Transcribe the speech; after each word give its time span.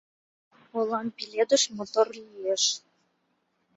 Полан 0.69 1.07
пеледыш 1.15 1.63
мотор 1.77 2.07
лиеш 2.29 2.63